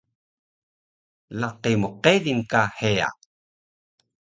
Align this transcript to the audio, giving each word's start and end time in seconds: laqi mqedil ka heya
laqi 1.39 1.71
mqedil 1.81 2.39
ka 2.51 2.61
heya 2.77 3.09